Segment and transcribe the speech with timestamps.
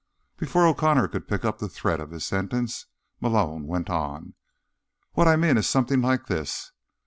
[0.35, 2.87] Before O'Connor could pick up the thread of his sentence,
[3.19, 4.33] Malone went on:
[5.11, 6.71] "What I mean is something like this.